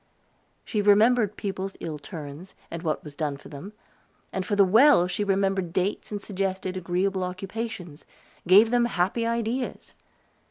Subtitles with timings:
[0.65, 3.73] She remembered people's ill turns, and what was done for them;
[4.33, 8.03] and for the well she remembered dates and suggested agreeable occupations
[8.47, 9.93] gave them happy ideas.